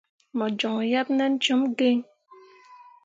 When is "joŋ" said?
0.59-0.75